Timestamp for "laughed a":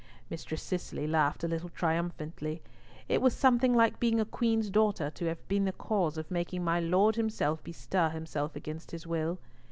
1.05-1.47